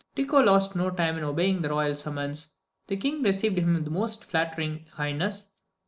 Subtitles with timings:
[0.15, 2.49] Tycho lost no time in obeying the royal summons.
[2.87, 5.53] The King received him with the most flattering kindness.